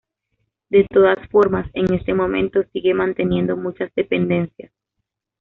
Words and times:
De 0.69 0.83
todas 0.89 1.19
formas, 1.29 1.69
en 1.73 1.93
este 1.93 2.15
momento 2.15 2.63
sigue 2.73 2.91
manteniendo 2.95 3.55
muchas 3.55 3.93
dependencias. 3.95 4.71